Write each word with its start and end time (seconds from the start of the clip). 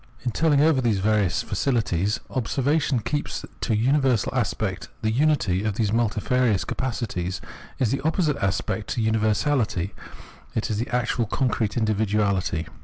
In 0.25 0.31
telling 0.31 0.61
over 0.61 0.81
these 0.81 0.97
various 0.97 1.43
faculties 1.43 2.19
observation 2.31 3.01
keeps 3.01 3.45
to 3.61 3.69
the 3.69 3.77
universal 3.77 4.33
aspect: 4.33 4.87
the 5.03 5.11
unity 5.11 5.63
of 5.63 5.75
these 5.75 5.93
multifarious 5.93 6.65
capacities 6.65 7.39
is 7.77 7.91
the 7.91 8.01
opposite 8.01 8.37
aspect 8.37 8.87
to 8.87 8.95
this 8.99 9.05
universahty, 9.13 9.91
is 10.55 10.77
the 10.79 10.87
actual 10.89 11.27
concrete 11.27 11.73
individuahty. 11.73 12.65